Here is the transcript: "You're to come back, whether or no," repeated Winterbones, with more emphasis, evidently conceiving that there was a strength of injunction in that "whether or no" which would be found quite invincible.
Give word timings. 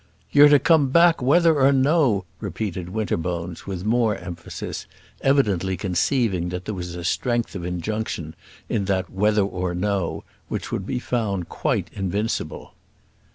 "You're 0.31 0.49
to 0.49 0.57
come 0.57 0.89
back, 0.89 1.21
whether 1.21 1.59
or 1.61 1.71
no," 1.71 2.25
repeated 2.39 2.89
Winterbones, 2.89 3.67
with 3.67 3.85
more 3.85 4.15
emphasis, 4.15 4.87
evidently 5.21 5.77
conceiving 5.77 6.49
that 6.49 6.65
there 6.65 6.73
was 6.73 6.95
a 6.95 7.03
strength 7.03 7.53
of 7.53 7.63
injunction 7.63 8.35
in 8.67 8.85
that 8.85 9.11
"whether 9.11 9.43
or 9.43 9.75
no" 9.75 10.23
which 10.49 10.71
would 10.71 10.87
be 10.87 10.97
found 10.97 11.49
quite 11.49 11.91
invincible. 11.93 12.73